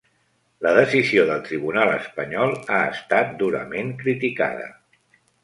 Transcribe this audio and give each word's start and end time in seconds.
La 0.65 0.69
decisió 0.77 1.25
del 1.29 1.43
tribunal 1.49 1.91
espanyol 1.97 2.55
ha 2.57 2.81
estat 2.95 3.37
durament 3.43 3.93
criticada. 4.03 4.69